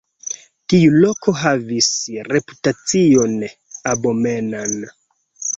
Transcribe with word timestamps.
Tiu 0.73 0.93
loko 1.03 1.33
havis 1.41 1.91
reputacion 2.37 3.37
abomenan. 3.95 4.77